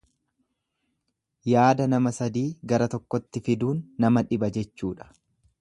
Yaada 1.49 1.87
nama 1.95 2.13
sadii 2.21 2.45
gara 2.73 2.89
tokkotti 2.97 3.47
fiduun 3.49 3.87
nama 4.07 4.29
dhiba 4.33 4.55
jechuudha. 4.61 5.13